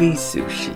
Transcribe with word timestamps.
Movie 0.00 0.16
Sushi. 0.16 0.74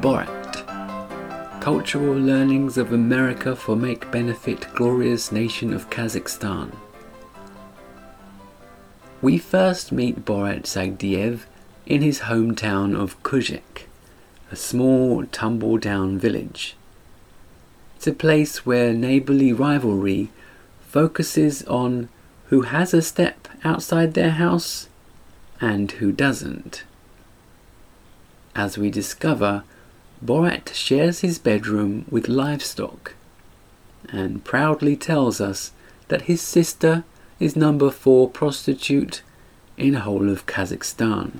Borat. 0.00 1.60
Cultural 1.60 2.16
learnings 2.16 2.76
of 2.76 2.92
America 2.92 3.54
for 3.54 3.76
make 3.76 4.10
benefit 4.10 4.66
glorious 4.74 5.30
nation 5.30 5.72
of 5.72 5.88
Kazakhstan. 5.88 6.74
We 9.22 9.38
first 9.38 9.92
meet 9.92 10.24
Borat 10.24 10.62
Sagdiyev 10.62 11.42
in 11.86 12.02
his 12.02 12.22
hometown 12.22 13.00
of 13.00 13.22
Kuzhik, 13.22 13.86
a 14.50 14.56
small 14.56 15.24
tumble 15.26 15.78
down 15.78 16.18
village. 16.18 16.74
It's 17.94 18.08
a 18.08 18.12
place 18.12 18.66
where 18.66 18.92
neighbourly 18.92 19.52
rivalry 19.52 20.30
focuses 20.88 21.62
on 21.68 22.08
who 22.46 22.62
has 22.62 22.92
a 22.92 23.00
step 23.00 23.46
outside 23.62 24.14
their 24.14 24.32
house 24.32 24.88
and 25.60 25.92
who 25.92 26.10
doesn't. 26.10 26.82
As 28.58 28.76
we 28.76 28.90
discover, 28.90 29.62
Borat 30.20 30.74
shares 30.74 31.20
his 31.20 31.38
bedroom 31.38 32.06
with 32.10 32.26
livestock 32.26 33.14
and 34.08 34.42
proudly 34.42 34.96
tells 34.96 35.40
us 35.40 35.70
that 36.08 36.22
his 36.22 36.42
sister 36.42 37.04
is 37.38 37.54
number 37.54 37.88
four 37.88 38.28
prostitute 38.28 39.22
in 39.76 39.94
whole 39.94 40.28
of 40.28 40.46
Kazakhstan. 40.46 41.38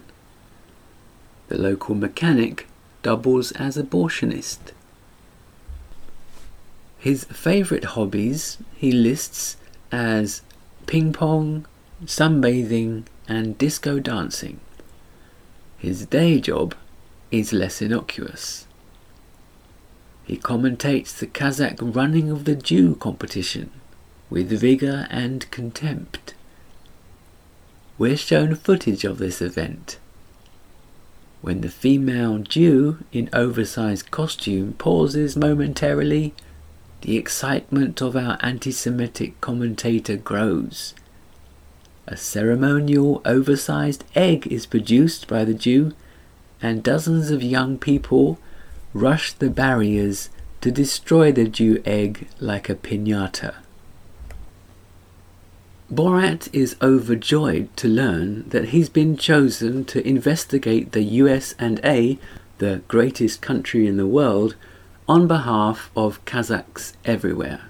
The 1.49 1.59
local 1.59 1.97
mechanic 1.97 2.69
doubles 3.03 3.51
as 3.51 3.77
abortionist. 3.77 4.71
His 7.01 7.25
favourite 7.25 7.97
hobbies 7.97 8.59
he 8.77 8.93
lists 8.93 9.57
as 9.91 10.43
ping 10.87 11.13
pong, 11.13 11.67
sunbathing, 12.05 13.07
and 13.27 13.59
disco 13.59 13.99
dancing. 13.99 14.61
His 15.79 16.07
day 16.07 16.41
job 16.41 16.77
is 17.31 17.53
less 17.53 17.83
innocuous. 17.83 18.67
He 20.25 20.37
commentates 20.37 21.19
the 21.19 21.27
Kazakh 21.27 21.79
running 21.81 22.31
of 22.31 22.45
the 22.45 22.55
Jew 22.55 22.95
competition 22.97 23.71
with 24.31 24.51
vigour 24.51 25.07
and 25.11 25.51
contempt. 25.51 26.35
We're 27.97 28.17
shown 28.17 28.55
footage 28.55 29.05
of 29.05 29.19
this 29.19 29.41
event. 29.41 29.99
When 31.41 31.61
the 31.63 31.69
female 31.69 32.39
Jew 32.39 33.05
in 33.13 33.31
oversized 33.33 34.11
costume 34.11 34.75
pauses 34.75 35.37
momentarily, 35.37 36.35
the 37.01 37.17
excitement 37.17 38.03
of 38.03 38.17
our 38.17 38.39
anti 38.41 38.73
Semitic 38.73 39.41
commentator 39.41 40.17
grows. 40.17 40.95
A 42.07 42.17
ceremonial 42.17 43.23
oversized 43.25 44.05
egg 44.15 44.47
is 44.49 44.67
produced 44.67 45.29
by 45.29 45.45
the 45.45 45.55
Jew, 45.55 45.93
and 46.61 46.83
dozens 46.83 47.31
of 47.31 47.43
young 47.43 47.79
people 47.79 48.39
rush 48.93 49.33
the 49.33 49.51
barriers 49.51 50.31
to 50.61 50.71
destroy 50.71 51.31
the 51.31 51.47
Jew 51.47 51.83
egg 51.85 52.29
like 52.41 52.69
a 52.69 52.75
pinata. 52.75 53.55
Borat 55.93 56.49
is 56.53 56.77
overjoyed 56.83 57.75
to 57.79 57.89
learn 57.89 58.47
that 58.51 58.69
he's 58.69 58.91
been 58.91 59.17
chosen 59.17 59.85
to 59.87 60.07
investigate 60.07 60.93
the 60.93 61.03
US 61.03 61.55
and 61.59 61.81
A, 61.83 62.19
the 62.59 62.83
greatest 62.89 63.41
country 63.41 63.87
in 63.87 63.97
the 63.97 64.07
world, 64.07 64.55
on 65.09 65.27
behalf 65.27 65.91
of 65.97 66.23
Kazakhs 66.27 66.93
everywhere. 67.07 67.63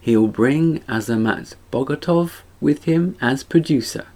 He'll 0.00 0.26
bring 0.26 0.80
Azamat 0.80 1.54
Bagatov 1.70 2.40
with 2.60 2.84
him 2.84 3.16
as 3.20 3.44
producer. 3.44 4.06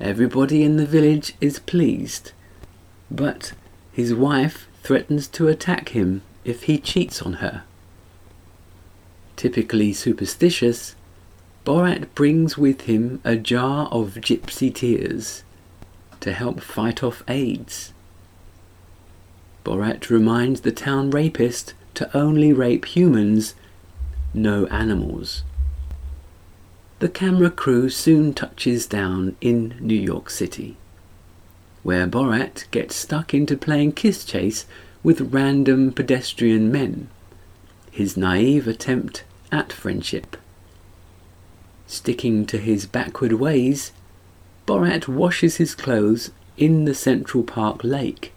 Everybody 0.00 0.64
in 0.64 0.76
the 0.76 0.86
village 0.86 1.34
is 1.40 1.60
pleased, 1.60 2.32
but 3.10 3.52
his 3.92 4.14
wife 4.14 4.68
threatens 4.82 5.26
to 5.28 5.48
attack 5.48 5.90
him 5.90 6.22
if 6.44 6.64
he 6.64 6.78
cheats 6.78 7.22
on 7.22 7.34
her. 7.34 7.64
Typically 9.36 9.92
superstitious, 9.92 10.94
Borat 11.64 12.14
brings 12.14 12.56
with 12.56 12.82
him 12.82 13.20
a 13.24 13.36
jar 13.36 13.86
of 13.88 14.14
gypsy 14.14 14.74
tears 14.74 15.44
to 16.20 16.32
help 16.32 16.60
fight 16.60 17.02
off 17.02 17.22
AIDS. 17.28 17.92
Borat 19.64 20.08
reminds 20.08 20.62
the 20.62 20.72
town 20.72 21.10
rapist 21.10 21.74
to 21.94 22.16
only 22.16 22.52
rape 22.52 22.86
humans, 22.86 23.54
no 24.32 24.66
animals. 24.66 25.44
The 27.00 27.08
camera 27.08 27.50
crew 27.50 27.90
soon 27.90 28.32
touches 28.32 28.86
down 28.86 29.36
in 29.40 29.76
New 29.78 29.98
York 29.98 30.30
City, 30.30 30.76
where 31.82 32.06
Borat 32.06 32.70
gets 32.70 32.94
stuck 32.94 33.32
into 33.32 33.56
playing 33.56 33.92
kiss 33.92 34.24
chase 34.24 34.66
with 35.02 35.32
random 35.32 35.92
pedestrian 35.92 36.70
men, 36.72 37.08
his 37.90 38.16
naive 38.16 38.66
attempt 38.66 39.24
at 39.50 39.72
friendship. 39.72 40.36
Sticking 41.86 42.44
to 42.46 42.58
his 42.58 42.86
backward 42.86 43.32
ways, 43.34 43.92
Borat 44.66 45.08
washes 45.08 45.56
his 45.56 45.74
clothes 45.74 46.30
in 46.56 46.84
the 46.84 46.94
Central 46.94 47.42
Park 47.42 47.82
lake 47.82 48.32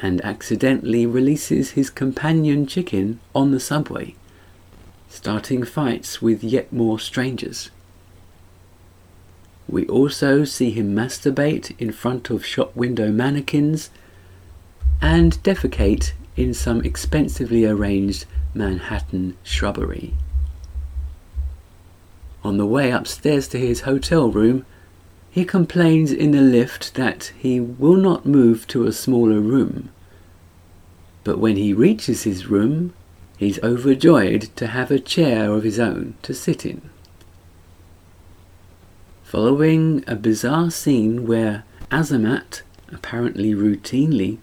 and 0.00 0.20
accidentally 0.24 1.06
releases 1.06 1.70
his 1.70 1.90
companion 1.90 2.66
chicken 2.66 3.20
on 3.34 3.50
the 3.50 3.60
subway 3.60 4.14
starting 5.08 5.64
fights 5.64 6.20
with 6.20 6.44
yet 6.44 6.72
more 6.72 6.98
strangers. 6.98 7.70
We 9.68 9.86
also 9.86 10.44
see 10.44 10.70
him 10.70 10.94
masturbate 10.94 11.74
in 11.78 11.92
front 11.92 12.30
of 12.30 12.44
shop 12.44 12.74
window 12.74 13.10
mannequins 13.12 13.90
and 15.00 15.34
defecate 15.42 16.12
in 16.36 16.54
some 16.54 16.82
expensively 16.84 17.66
arranged 17.66 18.24
Manhattan 18.54 19.36
shrubbery. 19.42 20.14
On 22.42 22.56
the 22.56 22.66
way 22.66 22.90
upstairs 22.90 23.46
to 23.48 23.58
his 23.58 23.82
hotel 23.82 24.30
room, 24.30 24.64
he 25.30 25.44
complains 25.44 26.10
in 26.10 26.30
the 26.30 26.40
lift 26.40 26.94
that 26.94 27.32
he 27.38 27.60
will 27.60 27.96
not 27.96 28.24
move 28.24 28.66
to 28.68 28.86
a 28.86 28.92
smaller 28.92 29.40
room. 29.40 29.90
But 31.24 31.38
when 31.38 31.56
he 31.56 31.74
reaches 31.74 32.22
his 32.22 32.46
room, 32.46 32.94
He's 33.38 33.62
overjoyed 33.62 34.50
to 34.56 34.66
have 34.66 34.90
a 34.90 34.98
chair 34.98 35.52
of 35.52 35.62
his 35.62 35.78
own 35.78 36.14
to 36.22 36.34
sit 36.34 36.66
in. 36.66 36.90
Following 39.28 40.04
a 40.06 40.16
bizarre 40.16 40.70
scene 40.70 41.26
where 41.26 41.64
Azamat, 41.90 42.62
apparently 42.90 43.52
routinely, 43.52 44.38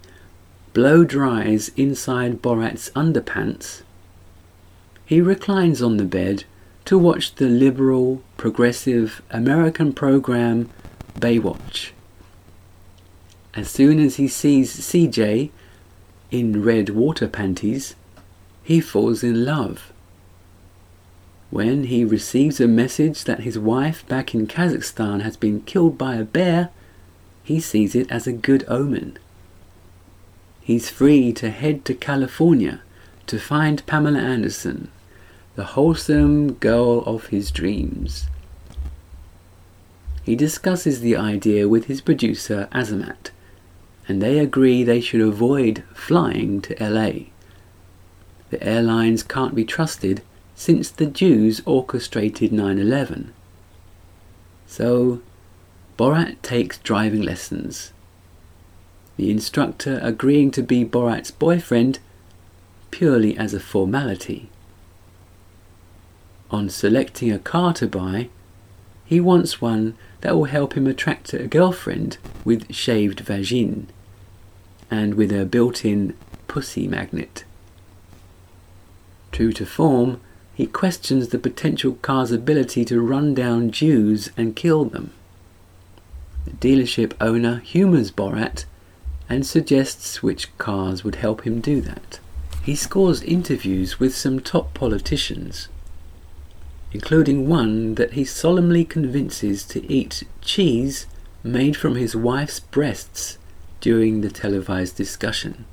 blow 0.74 1.04
dries 1.04 1.70
inside 1.70 2.40
Borat's 2.40 2.92
underpants, 2.92 3.82
he 5.04 5.22
reclines 5.22 5.82
on 5.82 5.98
the 5.98 6.04
bed 6.04 6.44
to 6.86 7.00
watch 7.00 7.34
the 7.34 7.48
liberal, 7.48 8.22
progressive 8.38 9.24
American 9.32 9.92
program 9.92 10.70
Baywatch. 11.20 11.90
As 13.56 13.72
soon 13.72 14.00
as 14.00 14.18
he 14.18 14.28
sees 14.28 14.72
CJ 14.72 15.50
in 16.30 16.62
red 16.62 16.90
water 16.90 17.28
panties, 17.28 17.96
he 18.62 18.80
falls 18.82 19.24
in 19.24 19.46
love. 19.46 19.92
When 21.52 21.86
he 21.86 22.04
receives 22.04 22.60
a 22.60 22.68
message 22.68 23.24
that 23.26 23.42
his 23.42 23.58
wife 23.58 24.08
back 24.08 24.34
in 24.34 24.48
Kazakhstan 24.48 25.22
has 25.22 25.38
been 25.38 25.62
killed 25.62 25.98
by 25.98 26.16
a 26.16 26.24
bear, 26.24 26.70
he 27.44 27.60
sees 27.60 27.96
it 27.96 28.12
as 28.12 28.26
a 28.26 28.34
good 28.34 28.66
omen. 28.68 29.18
He's 30.60 30.90
free 30.90 31.32
to 31.34 31.52
head 31.52 31.86
to 31.86 31.94
California 31.94 32.82
to 33.28 33.40
find 33.40 33.86
Pamela 33.86 34.20
Anderson, 34.20 34.90
the 35.56 35.66
wholesome 35.66 36.54
girl 36.54 37.04
of 37.06 37.28
his 37.28 37.52
dreams. 37.52 38.26
He 40.24 40.36
discusses 40.36 41.02
the 41.02 41.16
idea 41.16 41.70
with 41.70 41.86
his 41.86 42.02
producer 42.02 42.68
Azamat, 42.72 43.30
and 44.08 44.22
they 44.22 44.40
agree 44.40 44.84
they 44.84 45.02
should 45.02 45.22
avoid 45.22 45.84
flying 45.94 46.62
to 46.62 46.76
LA. 46.84 47.26
The 48.50 48.64
airlines 48.64 49.22
can't 49.22 49.54
be 49.54 49.66
trusted 49.66 50.24
since 50.56 50.90
the 50.90 51.06
Jews 51.06 51.62
orchestrated 51.66 52.52
9 52.52 52.80
11. 52.80 53.34
So, 54.66 55.22
Borat 55.98 56.42
takes 56.42 56.78
driving 56.80 57.22
lessons. 57.22 57.92
The 59.18 59.30
instructor 59.30 60.00
agreeing 60.02 60.52
to 60.52 60.64
be 60.64 60.84
Borat's 60.84 61.32
boyfriend 61.32 62.00
purely 62.92 63.38
as 63.38 63.54
a 63.54 63.60
formality. 63.60 64.50
On 66.52 66.70
selecting 66.70 67.32
a 67.32 67.40
car 67.40 67.74
to 67.74 67.88
buy, 67.88 68.30
he 69.06 69.20
wants 69.20 69.62
one 69.62 69.96
that 70.22 70.36
will 70.36 70.46
help 70.46 70.74
him 70.74 70.88
attract 70.88 71.34
a 71.34 71.48
girlfriend 71.48 72.18
with 72.44 72.74
shaved 72.74 73.20
vagine 73.20 73.88
and 74.90 75.16
with 75.16 75.32
a 75.32 75.46
built 75.46 75.86
in 75.86 76.16
pussy 76.48 76.88
magnet. 76.88 77.44
True 79.32 79.52
to 79.54 79.66
form, 79.66 80.22
he 80.56 80.66
questions 80.66 81.28
the 81.28 81.38
potential 81.38 81.98
car's 82.02 82.32
ability 82.32 82.86
to 82.86 83.02
run 83.02 83.34
down 83.34 83.72
Jews 83.72 84.32
and 84.38 84.56
kill 84.56 84.86
them. 84.86 85.12
The 86.46 86.52
dealership 86.52 87.14
owner 87.20 87.60
humours 87.60 88.10
Borat 88.10 88.64
and 89.28 89.46
suggests 89.46 90.24
which 90.24 90.58
cars 90.58 91.04
would 91.04 91.16
help 91.16 91.42
him 91.42 91.60
do 91.60 91.82
that. 91.82 92.20
He 92.64 92.76
scores 92.76 93.22
interviews 93.22 94.00
with 94.00 94.16
some 94.16 94.40
top 94.40 94.74
politicians, 94.74 95.68
including 96.94 97.50
one 97.50 97.96
that 97.96 98.14
he 98.14 98.24
solemnly 98.24 98.86
convinces 98.86 99.66
to 99.66 99.86
eat 99.92 100.24
cheese 100.42 101.06
made 101.44 101.76
from 101.76 101.96
his 101.96 102.16
wife's 102.16 102.60
breasts 102.60 103.38
during 103.82 104.22
the 104.22 104.32
televised 104.32 104.96
discussion. 104.96 105.66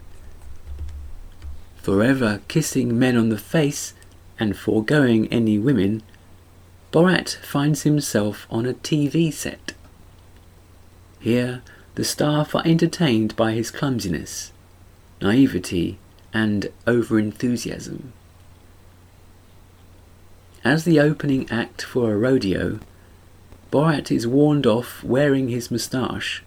Forever 1.77 2.41
kissing 2.49 2.99
men 2.99 3.17
on 3.17 3.29
the 3.29 3.39
face 3.39 3.95
and 4.39 4.57
foregoing 4.57 5.29
any 5.29 5.59
women, 5.59 6.03
Borat 6.93 7.37
finds 7.37 7.83
himself 7.83 8.47
on 8.51 8.67
a 8.67 8.75
TV 8.75 9.33
set. 9.33 9.73
Here, 11.21 11.63
the 11.95 12.05
staff 12.05 12.55
are 12.55 12.67
entertained 12.67 13.37
by 13.37 13.53
his 13.53 13.71
clumsiness, 13.71 14.53
naivety, 15.21 15.99
and 16.35 16.69
overenthusiasm. 16.87 18.13
As 20.65 20.85
the 20.85 21.01
opening 21.01 21.51
act 21.51 21.83
for 21.83 22.13
a 22.13 22.17
rodeo, 22.17 22.79
Borat 23.71 24.11
is 24.11 24.27
warned 24.27 24.67
off 24.67 25.03
wearing 25.03 25.49
his 25.49 25.71
moustache. 25.71 26.43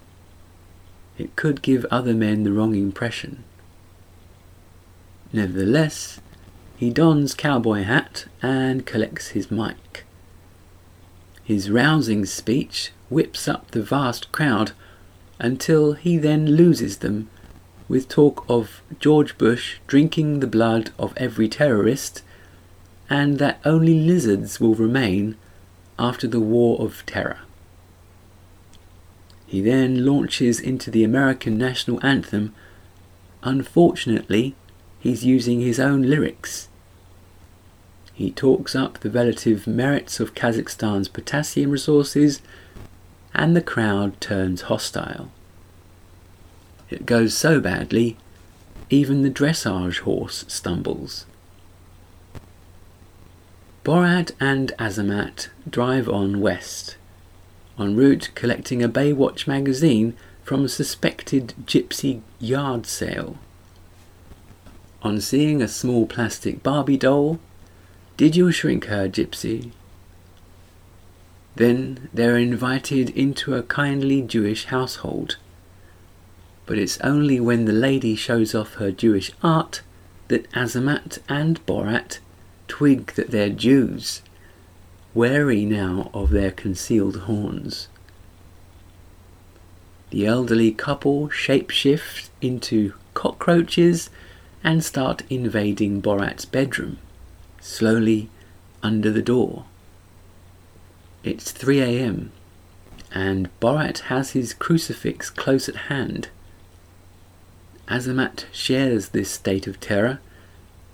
It 1.18 1.36
could 1.36 1.62
give 1.62 1.86
other 1.86 2.14
men 2.14 2.44
the 2.44 2.52
wrong 2.52 2.76
impression. 2.76 3.44
Nevertheless, 5.34 6.20
he 6.78 6.90
dons 6.90 7.34
cowboy 7.34 7.84
hat 7.84 8.26
and 8.42 8.86
collects 8.86 9.30
his 9.30 9.50
mic. 9.50 10.06
His 11.44 11.70
rousing 11.70 12.26
speech 12.26 12.92
whips 13.10 13.48
up 13.48 13.72
the 13.72 13.82
vast 13.82 14.32
crowd 14.32 14.72
until 15.40 15.94
he 15.94 16.18
then 16.18 16.48
loses 16.48 16.98
them 16.98 17.30
with 17.88 18.10
talk 18.10 18.46
of 18.50 18.82
George 19.00 19.38
Bush 19.38 19.78
drinking 19.88 20.40
the 20.40 20.48
blood 20.48 20.92
of 20.98 21.16
every 21.18 21.48
terrorist 21.48 22.24
and 23.10 23.38
that 23.38 23.60
only 23.64 23.94
lizards 24.00 24.60
will 24.60 24.74
remain 24.74 25.36
after 26.00 26.28
the 26.28 26.40
War 26.40 26.82
of 26.82 27.06
Terror. 27.06 27.40
He 29.46 29.62
then 29.62 30.06
launches 30.06 30.60
into 30.60 30.90
the 30.90 31.04
American 31.04 31.58
national 31.58 32.04
anthem. 32.06 32.54
Unfortunately, 33.44 34.56
he's 35.06 35.24
using 35.24 35.62
his 35.62 35.80
own 35.80 36.02
lyrics. 36.02 36.68
He 38.16 38.32
talks 38.32 38.76
up 38.76 38.98
the 38.98 39.12
relative 39.12 39.68
merits 39.68 40.20
of 40.20 40.34
Kazakhstan's 40.34 41.08
potassium 41.08 41.70
resources, 41.70 42.42
and 43.32 43.56
the 43.56 43.62
crowd 43.62 44.20
turns 44.20 44.62
hostile. 44.62 45.30
It 46.90 47.06
goes 47.06 47.38
so 47.38 47.60
badly, 47.60 48.18
even 48.90 49.22
the 49.22 49.30
dressage 49.30 50.00
horse 50.00 50.44
stumbles. 50.48 51.28
Borat 53.84 54.32
and 54.40 54.74
Azamat 54.80 55.50
drive 55.70 56.10
on 56.10 56.42
west, 56.42 56.98
en 57.78 57.96
route 57.96 58.32
collecting 58.34 58.82
a 58.82 58.90
Baywatch 58.90 59.46
magazine 59.46 60.16
from 60.44 60.66
a 60.66 60.70
suspected 60.70 61.54
gypsy 61.68 62.22
yard 62.40 62.88
sale. 62.88 63.38
On 65.06 65.22
seeing 65.22 65.62
a 65.62 65.68
small 65.70 66.06
plastic 66.06 66.62
Barbie 66.62 66.98
doll, 66.98 67.40
did 68.18 68.36
you 68.36 68.52
shrink 68.52 68.86
her, 68.86 69.08
gypsy? 69.08 69.72
Then 71.56 72.10
they're 72.14 72.38
invited 72.38 73.12
into 73.12 73.56
a 73.56 73.64
kindly 73.64 74.22
Jewish 74.22 74.66
household 74.66 75.38
but 76.66 76.78
it's 76.78 77.00
only 77.02 77.40
when 77.40 77.66
the 77.66 77.74
lady 77.74 78.16
shows 78.16 78.56
off 78.56 78.76
her 78.76 78.92
Jewish 78.92 79.32
art 79.44 79.82
that 80.28 80.50
Azamat 80.52 81.20
and 81.30 81.64
Borat 81.66 82.20
twig 82.68 83.14
that 83.14 83.30
they're 83.30 83.50
Jews, 83.50 84.22
wary 85.14 85.66
now 85.66 86.10
of 86.14 86.32
their 86.32 86.52
concealed 86.52 87.22
horns. 87.22 87.88
The 90.10 90.26
elderly 90.26 90.72
couple 90.72 91.30
shapeshift 91.30 92.30
into 92.42 92.94
cockroaches 93.14 94.10
and 94.66 94.84
start 94.84 95.24
invading 95.30 96.02
Borat's 96.02 96.44
bedroom, 96.44 96.98
slowly 97.62 98.30
under 98.84 99.10
the 99.10 99.22
door. 99.22 99.64
It's 101.24 101.54
3 101.54 101.80
a.m., 101.80 102.34
and 103.14 103.50
Borat 103.62 104.00
has 104.10 104.32
his 104.32 104.54
crucifix 104.54 105.30
close 105.30 105.70
at 105.70 105.88
hand 105.88 106.28
Azamat 107.88 108.46
shares 108.52 109.10
this 109.10 109.30
state 109.30 109.68
of 109.68 109.80
terror, 109.80 110.20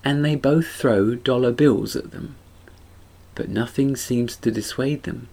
and 0.03 0.25
they 0.25 0.35
both 0.35 0.67
throw 0.67 1.15
dollar 1.15 1.51
bills 1.51 1.95
at 1.95 2.11
them. 2.11 2.35
But 3.33 3.49
nothing 3.49 3.95
seems 3.95 4.35
to 4.37 4.51
dissuade 4.51 5.03
them. 5.03 5.29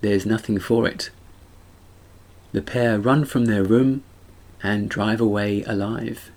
There's 0.00 0.24
nothing 0.24 0.58
for 0.58 0.88
it. 0.88 1.10
The 2.52 2.62
pair 2.62 2.98
run 2.98 3.26
from 3.26 3.44
their 3.44 3.62
room 3.62 4.02
and 4.62 4.88
drive 4.88 5.20
away 5.20 5.62
alive. 5.64 6.30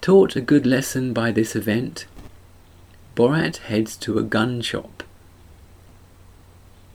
Taught 0.00 0.34
a 0.34 0.40
good 0.40 0.64
lesson 0.64 1.12
by 1.12 1.30
this 1.30 1.54
event, 1.54 2.06
Borat 3.14 3.58
heads 3.58 3.98
to 3.98 4.18
a 4.18 4.22
gun 4.22 4.62
shop. 4.62 5.02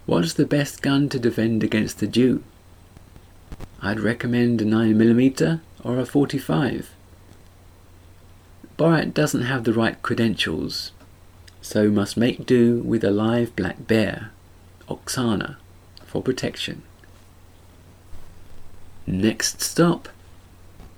What's 0.08 0.34
the 0.34 0.46
best 0.48 0.82
gun 0.82 1.10
to 1.10 1.20
defend 1.20 1.64
against 1.64 2.02
a 2.02 2.08
Jew? 2.08 2.44
I'd 3.80 4.00
recommend 4.00 4.60
a 4.60 4.66
9mm 4.66 5.62
or 5.84 6.00
a 6.00 6.06
45. 6.08 6.96
Borat 8.76 9.14
doesn't 9.14 9.44
have 9.44 9.66
the 9.66 9.74
right 9.74 10.02
credentials, 10.02 10.92
so 11.62 11.92
must 11.92 12.18
make 12.18 12.48
do 12.48 12.80
with 12.80 13.04
a 13.04 13.12
live 13.12 13.56
black 13.56 13.86
bear, 13.86 14.32
Oksana, 14.90 15.58
for 16.04 16.24
protection. 16.24 16.82
Next 19.06 19.62
stop, 19.62 20.10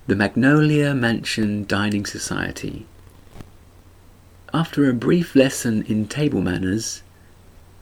the 0.07 0.15
Magnolia 0.15 0.95
Mansion 0.95 1.65
Dining 1.65 2.05
Society. 2.05 2.85
After 4.53 4.89
a 4.89 4.93
brief 4.93 5.35
lesson 5.35 5.83
in 5.83 6.07
table 6.07 6.39
manners, 6.39 7.03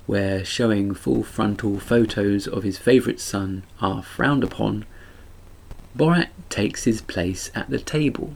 where 0.08 0.44
showing 0.44 0.96
full 0.96 1.22
frontal 1.22 1.80
photos 1.80 2.48
of 2.48 2.64
his 2.64 2.80
favourite 2.80 3.20
son 3.20 3.62
are 3.80 4.02
frowned 4.02 4.44
upon, 4.44 4.86
Borat 5.96 6.30
takes 6.50 6.86
his 6.86 7.00
place 7.00 7.52
at 7.54 7.70
the 7.70 7.78
table. 7.78 8.36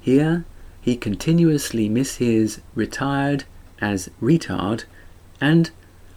Here, 0.00 0.44
he 0.80 0.96
continuously 0.96 1.88
mishears 1.88 2.58
retired 2.74 3.44
as 3.80 4.10
retard 4.20 4.82
and, 5.40 5.70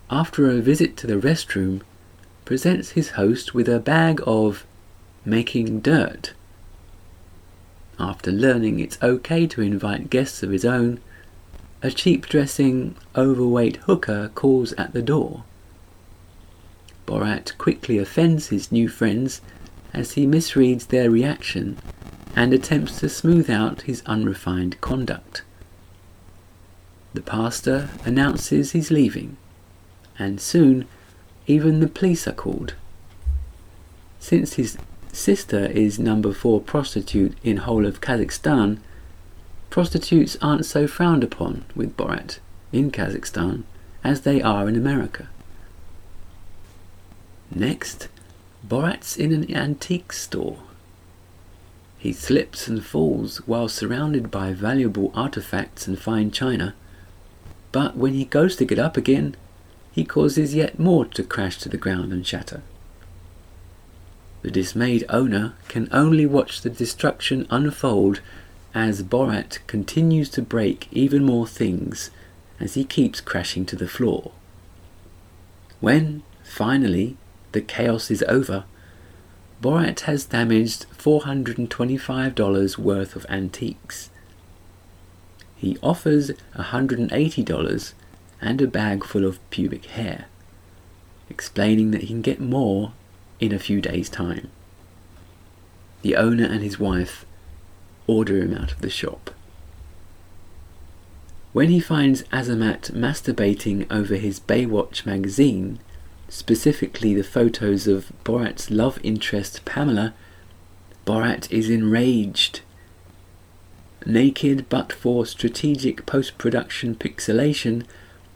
after 0.10 0.50
a 0.50 0.56
visit 0.60 0.98
to 0.98 1.06
the 1.06 1.22
restroom, 1.22 1.82
presents 2.46 2.92
his 2.92 3.12
host 3.12 3.54
with 3.54 3.70
a 3.70 3.80
bag 3.80 4.22
of 4.26 4.66
making 5.25 5.82
dirt. 5.82 6.34
After 8.00 8.32
learning 8.32 8.79
it's 8.79 9.01
okay 9.01 9.48
to 9.48 9.62
invite 9.62 10.10
guests 10.10 10.44
of 10.44 10.51
his 10.51 10.65
own, 10.65 11.00
a 11.82 11.91
cheap 11.91 12.27
dressing, 12.27 12.96
overweight 13.15 13.77
hooker 13.77 14.32
calls 14.36 14.74
at 14.74 14.94
the 14.94 15.01
door. 15.01 15.44
Borat 17.05 17.58
quickly 17.58 17.98
offends 17.98 18.48
his 18.48 18.72
new 18.72 18.88
friends 18.88 19.41
as 19.94 20.13
he 20.13 20.25
misreads 20.25 20.88
their 20.88 21.10
reaction 21.10 21.77
and 22.36 22.53
attempts 22.53 23.00
to 23.00 23.08
smooth 23.08 23.50
out 23.50 23.84
his 23.84 24.03
unrefined 24.05 24.79
conduct. 24.82 25.44
The 27.13 27.22
pastor 27.22 27.89
announces 28.03 28.72
he's 28.72 28.91
leaving, 28.91 29.38
and 30.20 30.41
soon 30.41 30.86
even 31.48 31.79
the 31.79 31.88
police 31.88 32.27
are 32.27 32.34
called. 32.34 32.75
Since 34.20 34.55
his 34.55 34.77
sister 35.16 35.66
is 35.66 35.98
number 35.98 36.34
four 36.34 36.60
prostitute 36.62 37.38
in 37.44 37.58
whole 37.58 37.86
of 37.86 38.02
Kazakhstan, 38.02 38.80
prostitutes 39.70 40.38
aren't 40.42 40.66
so 40.66 40.88
frowned 40.88 41.24
upon 41.24 41.66
with 41.76 41.98
Borat 41.98 42.40
in 42.72 42.92
Kazakhstan 42.92 43.64
as 44.04 44.22
they 44.22 44.42
are 44.42 44.70
in 44.70 44.76
America. 44.76 45.28
Next, 47.54 48.08
Borat's 48.68 49.18
in 49.18 49.32
an 49.32 49.54
antique 49.54 50.14
store. 50.14 50.60
He 51.98 52.14
slips 52.14 52.68
and 52.68 52.86
falls 52.86 53.38
while 53.48 53.68
surrounded 53.68 54.30
by 54.30 54.54
valuable 54.54 55.12
artifacts 55.16 55.88
and 55.88 56.00
fine 56.00 56.32
china, 56.32 56.76
but 57.72 57.96
when 57.98 58.14
he 58.14 58.26
goes 58.26 58.56
to 58.58 58.66
get 58.66 58.80
up 58.80 58.96
again, 58.96 59.36
he 59.92 60.06
causes 60.06 60.54
yet 60.54 60.78
more 60.78 61.06
to 61.06 61.24
crash 61.24 61.58
to 61.60 61.70
the 61.70 61.78
ground 61.78 62.12
and 62.12 62.26
shatter. 62.28 62.62
The 64.46 64.52
dismayed 64.52 65.06
owner 65.10 65.56
can 65.70 65.90
only 65.92 66.28
watch 66.28 66.62
the 66.62 66.70
destruction 66.70 67.48
unfold 67.50 68.22
as 68.75 69.02
Borat 69.02 69.58
continues 69.66 70.30
to 70.30 70.44
break 70.44 70.88
even 70.92 71.24
more 71.24 71.48
things 71.48 72.12
as 72.60 72.75
he 72.75 72.84
keeps 72.84 73.22
crashing 73.22 73.66
to 73.66 73.75
the 73.75 73.88
floor. 73.88 74.34
When, 75.80 76.22
finally, 76.44 77.18
the 77.54 77.62
chaos 77.62 78.12
is 78.12 78.22
over, 78.28 78.66
Borat 79.64 80.02
has 80.02 80.25
damaged 80.25 80.86
$425 80.96 82.78
worth 82.78 83.16
of 83.16 83.25
antiques. 83.28 84.12
He 85.56 85.80
offers 85.82 86.30
$180 86.56 87.94
and 88.42 88.62
a 88.62 88.68
bag 88.68 89.06
full 89.06 89.25
of 89.25 89.50
pubic 89.50 89.86
hair, 89.86 90.25
explaining 91.32 91.90
that 91.90 92.02
he 92.02 92.08
can 92.10 92.22
get 92.22 92.40
more 92.40 92.94
in 93.39 93.51
a 93.51 93.60
few 93.60 93.82
days' 93.82 94.10
time. 94.10 94.50
The 96.01 96.15
owner 96.15 96.46
and 96.46 96.62
his 96.62 96.80
wife 96.80 97.25
order 98.08 98.38
him 98.38 98.54
out 98.54 98.72
of 98.72 98.82
the 98.82 98.89
shop. 98.89 99.32
When 101.54 101.70
he 101.70 101.80
finds 101.80 102.24
Azamat 102.24 102.92
masturbating 102.92 103.88
over 103.89 104.15
his 104.15 104.39
Baywatch 104.39 105.06
magazine, 105.06 105.80
specifically 106.27 107.13
the 107.13 107.24
photos 107.24 107.88
of 107.88 108.12
Borat's 108.24 108.70
love 108.70 109.00
interest 109.04 109.63
Pamela, 109.63 110.13
Borat 111.06 111.50
is 111.51 111.70
enraged. 111.70 112.62
Naked 114.06 114.68
but 114.70 114.92
for 114.92 115.25
strategic 115.25 116.06
post 116.06 116.38
production 116.38 116.96
pixelation, 116.96 117.86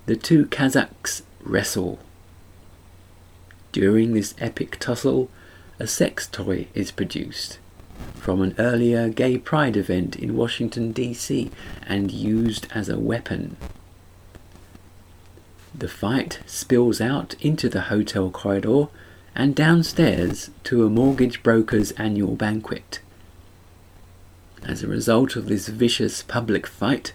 the 0.05 0.15
two 0.15 0.45
Kazakhs 0.45 1.23
wrestle. 1.41 1.99
During 3.71 4.13
this 4.13 4.33
epic 4.39 4.77
tussle, 4.79 5.29
a 5.79 5.87
sex 5.87 6.27
toy 6.27 6.67
is 6.73 6.91
produced 6.91 7.59
from 8.15 8.41
an 8.41 8.55
earlier 8.57 9.09
gay 9.09 9.37
pride 9.37 9.77
event 9.77 10.15
in 10.15 10.35
Washington, 10.35 10.91
D.C., 10.91 11.49
and 11.85 12.11
used 12.11 12.67
as 12.73 12.89
a 12.89 12.99
weapon. 12.99 13.57
The 15.75 15.87
fight 15.87 16.39
spills 16.45 16.99
out 16.99 17.35
into 17.39 17.69
the 17.69 17.81
hotel 17.81 18.29
corridor 18.29 18.87
and 19.35 19.55
downstairs 19.55 20.49
to 20.65 20.85
a 20.85 20.89
mortgage 20.89 21.43
broker's 21.43 21.91
annual 21.93 22.35
banquet. 22.35 22.99
As 24.63 24.83
a 24.83 24.87
result 24.87 25.35
of 25.35 25.47
this 25.47 25.67
vicious 25.67 26.21
public 26.21 26.67
fight, 26.67 27.13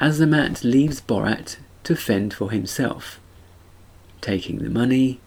Azamat 0.00 0.64
leaves 0.64 1.00
Borat 1.00 1.56
to 1.84 1.94
fend 1.96 2.32
for 2.32 2.50
himself, 2.50 3.20
taking 4.20 4.58
the 4.58 4.70
money, 4.70 5.20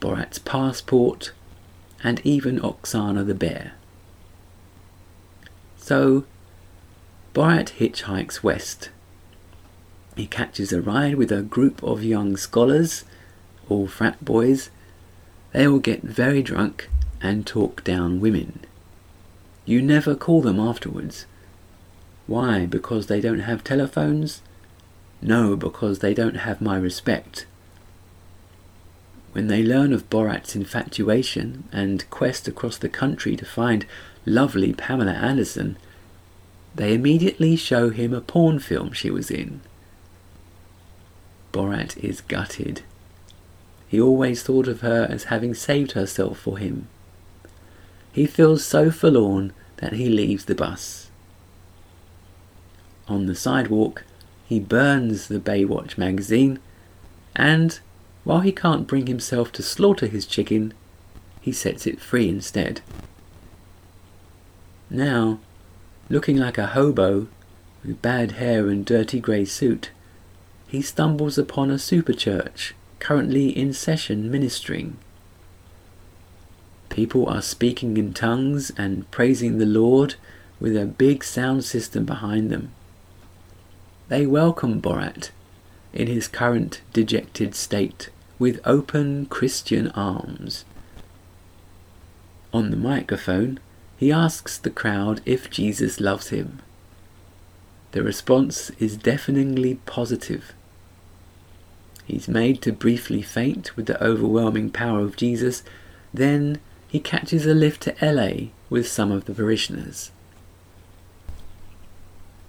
Borat's 0.00 0.38
passport, 0.38 1.32
and 2.02 2.20
even 2.24 2.58
Oksana 2.58 3.26
the 3.26 3.34
bear. 3.34 3.72
So, 5.76 6.24
Borat 7.34 7.72
hitchhikes 7.78 8.42
west. 8.42 8.90
He 10.16 10.26
catches 10.26 10.72
a 10.72 10.82
ride 10.82 11.14
with 11.14 11.30
a 11.30 11.42
group 11.42 11.82
of 11.82 12.02
young 12.02 12.36
scholars, 12.36 13.04
all 13.68 13.86
frat 13.86 14.24
boys. 14.24 14.70
They 15.52 15.66
all 15.66 15.78
get 15.78 16.02
very 16.02 16.42
drunk 16.42 16.88
and 17.22 17.46
talk 17.46 17.84
down 17.84 18.20
women. 18.20 18.60
You 19.64 19.82
never 19.82 20.14
call 20.14 20.42
them 20.42 20.58
afterwards. 20.58 21.26
Why? 22.26 22.66
Because 22.66 23.06
they 23.06 23.20
don't 23.20 23.40
have 23.40 23.62
telephones? 23.62 24.42
No, 25.22 25.56
because 25.56 25.98
they 25.98 26.14
don't 26.14 26.36
have 26.36 26.60
my 26.60 26.76
respect. 26.76 27.46
When 29.32 29.46
they 29.46 29.62
learn 29.62 29.92
of 29.92 30.10
Borat's 30.10 30.56
infatuation 30.56 31.64
and 31.72 32.08
quest 32.10 32.48
across 32.48 32.76
the 32.76 32.88
country 32.88 33.36
to 33.36 33.44
find 33.44 33.86
lovely 34.26 34.72
Pamela 34.72 35.12
Anderson, 35.12 35.76
they 36.74 36.94
immediately 36.94 37.56
show 37.56 37.90
him 37.90 38.12
a 38.12 38.20
porn 38.20 38.58
film 38.58 38.92
she 38.92 39.10
was 39.10 39.30
in. 39.30 39.60
Borat 41.52 41.96
is 41.98 42.20
gutted. 42.20 42.82
He 43.88 44.00
always 44.00 44.42
thought 44.42 44.68
of 44.68 44.82
her 44.82 45.06
as 45.10 45.24
having 45.24 45.54
saved 45.54 45.92
herself 45.92 46.38
for 46.38 46.58
him. 46.58 46.86
He 48.12 48.26
feels 48.26 48.64
so 48.64 48.90
forlorn 48.90 49.52
that 49.78 49.94
he 49.94 50.08
leaves 50.08 50.44
the 50.44 50.54
bus. 50.54 51.10
On 53.08 53.26
the 53.26 53.34
sidewalk, 53.34 54.04
he 54.46 54.60
burns 54.60 55.28
the 55.28 55.40
Baywatch 55.40 55.98
magazine, 55.98 56.60
and, 57.34 57.80
while 58.24 58.40
he 58.40 58.52
can't 58.52 58.86
bring 58.86 59.06
himself 59.06 59.50
to 59.52 59.62
slaughter 59.62 60.06
his 60.06 60.26
chicken, 60.26 60.74
he 61.40 61.52
sets 61.52 61.86
it 61.86 62.00
free 62.00 62.28
instead. 62.28 62.80
Now, 64.90 65.38
looking 66.08 66.36
like 66.36 66.58
a 66.58 66.68
hobo 66.68 67.28
with 67.82 68.02
bad 68.02 68.32
hair 68.32 68.68
and 68.68 68.84
dirty 68.84 69.20
grey 69.20 69.44
suit, 69.44 69.90
he 70.66 70.82
stumbles 70.82 71.38
upon 71.38 71.70
a 71.70 71.78
super 71.78 72.12
church 72.12 72.74
currently 72.98 73.48
in 73.56 73.72
session 73.72 74.30
ministering. 74.30 74.98
People 76.90 77.26
are 77.28 77.40
speaking 77.40 77.96
in 77.96 78.12
tongues 78.12 78.70
and 78.76 79.10
praising 79.10 79.58
the 79.58 79.66
Lord 79.66 80.16
with 80.58 80.76
a 80.76 80.84
big 80.84 81.24
sound 81.24 81.64
system 81.64 82.04
behind 82.04 82.50
them. 82.50 82.72
They 84.08 84.26
welcome 84.26 84.82
Borat 84.82 85.30
in 85.92 86.06
his 86.06 86.28
current 86.28 86.80
dejected 86.92 87.54
state 87.54 88.10
with 88.38 88.60
open 88.64 89.26
Christian 89.26 89.88
arms. 89.88 90.64
On 92.52 92.70
the 92.70 92.76
microphone, 92.76 93.60
he 93.96 94.10
asks 94.10 94.56
the 94.56 94.70
crowd 94.70 95.20
if 95.26 95.50
Jesus 95.50 96.00
loves 96.00 96.28
him. 96.28 96.60
The 97.92 98.02
response 98.02 98.70
is 98.78 98.96
deafeningly 98.96 99.74
positive. 99.86 100.52
He's 102.04 102.28
made 102.28 102.62
to 102.62 102.72
briefly 102.72 103.22
faint 103.22 103.76
with 103.76 103.86
the 103.86 104.02
overwhelming 104.02 104.70
power 104.70 105.00
of 105.00 105.16
Jesus, 105.16 105.62
then 106.12 106.60
he 106.88 106.98
catches 106.98 107.46
a 107.46 107.54
lift 107.54 107.82
to 107.82 107.94
LA 108.02 108.48
with 108.68 108.88
some 108.88 109.12
of 109.12 109.26
the 109.26 109.34
parishioners. 109.34 110.10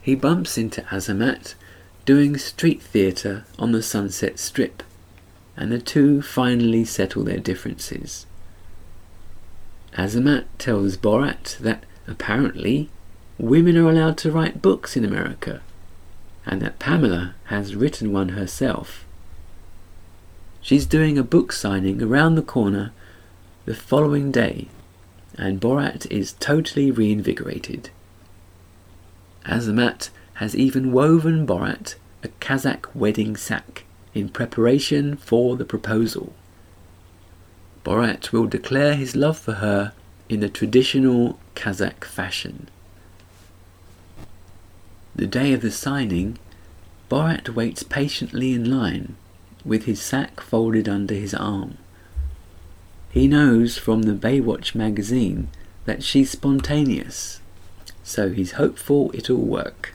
He 0.01 0.15
bumps 0.15 0.57
into 0.57 0.81
Azamat 0.83 1.53
doing 2.11 2.37
street 2.37 2.81
theatre 2.81 3.45
on 3.57 3.71
the 3.71 3.81
Sunset 3.81 4.37
Strip, 4.37 4.83
and 5.55 5.71
the 5.71 5.79
two 5.79 6.21
finally 6.21 6.83
settle 6.83 7.23
their 7.23 7.39
differences. 7.39 8.25
Azamat 9.97 10.43
tells 10.57 10.97
Borat 10.97 11.57
that 11.59 11.85
apparently 12.07 12.89
women 13.37 13.77
are 13.77 13.89
allowed 13.89 14.17
to 14.17 14.29
write 14.29 14.61
books 14.61 14.97
in 14.97 15.05
America, 15.05 15.61
and 16.45 16.61
that 16.61 16.79
Pamela 16.79 17.33
has 17.45 17.77
written 17.77 18.11
one 18.11 18.29
herself. 18.29 19.05
She's 20.59 20.85
doing 20.85 21.17
a 21.17 21.23
book 21.23 21.53
signing 21.53 22.03
around 22.03 22.35
the 22.35 22.41
corner 22.41 22.91
the 23.63 23.73
following 23.73 24.33
day, 24.33 24.67
and 25.37 25.61
Borat 25.61 26.11
is 26.11 26.33
totally 26.33 26.91
reinvigorated. 26.91 27.89
Azamat 29.45 30.09
has 30.41 30.55
even 30.55 30.91
woven 30.91 31.45
Borat 31.45 31.93
a 32.23 32.27
Kazakh 32.39 32.87
wedding 32.95 33.35
sack 33.35 33.83
in 34.15 34.27
preparation 34.27 35.15
for 35.15 35.55
the 35.55 35.63
proposal. 35.63 36.33
Borat 37.85 38.31
will 38.31 38.47
declare 38.47 38.95
his 38.95 39.15
love 39.15 39.37
for 39.37 39.53
her 39.65 39.93
in 40.29 40.39
the 40.39 40.49
traditional 40.49 41.37
Kazakh 41.53 42.03
fashion. 42.03 42.69
The 45.15 45.27
day 45.27 45.53
of 45.53 45.61
the 45.61 45.69
signing, 45.69 46.39
Borat 47.07 47.49
waits 47.49 47.83
patiently 47.83 48.53
in 48.53 48.67
line 48.67 49.17
with 49.63 49.85
his 49.85 50.01
sack 50.01 50.41
folded 50.41 50.89
under 50.89 51.13
his 51.13 51.35
arm. 51.35 51.77
He 53.11 53.27
knows 53.27 53.77
from 53.77 54.01
the 54.01 54.13
Baywatch 54.13 54.73
magazine 54.73 55.49
that 55.85 56.01
she's 56.01 56.31
spontaneous, 56.31 57.41
so 58.01 58.31
he's 58.31 58.53
hopeful 58.53 59.11
it'll 59.13 59.35
work. 59.37 59.93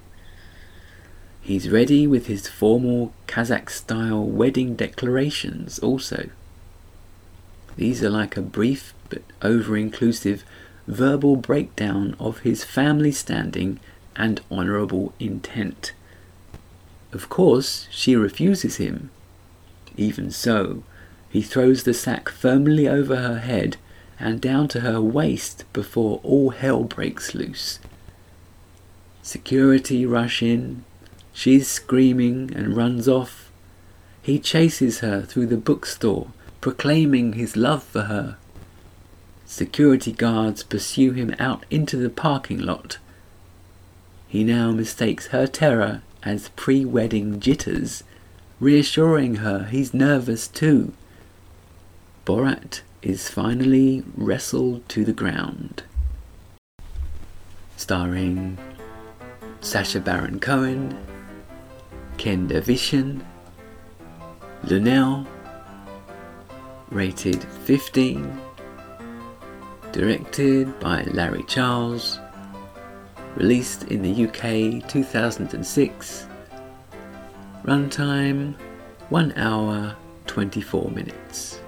He's 1.47 1.71
ready 1.71 2.09
with 2.09 2.26
his 2.26 2.49
formal 2.49 3.12
Kazakh 3.29 3.71
style 3.71 4.25
wedding 4.25 4.75
declarations 4.75 5.79
also. 5.79 6.31
These 7.76 8.03
are 8.03 8.11
like 8.11 8.37
a 8.37 8.43
brief 8.43 8.95
but 9.09 9.23
over 9.43 9.76
inclusive 9.76 10.43
verbal 10.88 11.37
breakdown 11.37 12.17
of 12.19 12.41
his 12.41 12.65
family 12.65 13.12
standing 13.12 13.79
and 14.17 14.41
honourable 14.50 15.12
intent. 15.21 15.93
Of 17.12 17.29
course, 17.29 17.87
she 17.93 18.17
refuses 18.17 18.79
him. 18.79 19.11
Even 19.97 20.33
so, 20.33 20.83
he 21.31 21.43
throws 21.43 21.85
the 21.85 21.95
sack 21.95 22.29
firmly 22.29 22.88
over 22.88 23.15
her 23.15 23.38
head 23.38 23.76
and 24.19 24.41
down 24.41 24.67
to 24.67 24.81
her 24.81 25.00
waist 25.00 25.65
before 25.73 26.19
all 26.25 26.50
hell 26.50 26.83
breaks 26.83 27.37
loose. 27.37 27.79
Security 29.23 30.05
rush 30.05 30.43
in. 30.43 30.83
She's 31.37 31.69
screaming 31.69 32.50
and 32.57 32.75
runs 32.75 33.07
off. 33.07 33.52
He 34.23 34.38
chases 34.38 35.00
her 35.00 35.21
through 35.21 35.49
the 35.49 35.59
bookstore 35.59 36.28
proclaiming 36.62 37.35
his 37.35 37.59
love 37.59 37.83
for 37.83 38.05
her. 38.05 38.38
Security 39.45 40.12
guards 40.12 40.62
pursue 40.62 41.12
him 41.12 41.37
out 41.38 41.66
into 41.71 41.99
the 41.99 42.09
parking 42.09 42.59
lot. 42.59 42.97
He 44.26 44.45
now 44.45 44.71
mistakes 44.73 45.26
her 45.26 45.47
terror 45.47 46.00
as 46.23 46.49
pre 46.57 46.87
wedding 46.87 47.38
jitters 47.38 48.02
reassuring 48.59 49.37
her 49.37 49.64
he's 49.66 49.93
nervous 49.93 50.49
too. 50.49 50.95
Borat 52.25 52.81
is 53.02 53.28
finally 53.28 54.02
wrestled 54.16 54.88
to 54.88 55.05
the 55.05 55.12
ground. 55.12 55.83
Starring 57.76 58.57
Sacha 59.61 60.00
Baron 60.00 60.40
Cohen, 60.40 60.97
Ken 62.19 62.49
Davitian, 62.49 63.25
Luenell, 64.65 65.27
rated 66.91 67.43
15, 67.65 68.41
directed 69.93 70.79
by 70.81 71.03
Larry 71.05 71.43
Charles, 71.45 72.19
released 73.37 73.85
in 73.85 74.03
the 74.03 74.27
UK 74.27 74.89
2006, 74.89 76.27
runtime 77.65 78.55
1 79.11 79.33
hour 79.37 79.95
24 80.27 80.91
minutes. 80.91 81.61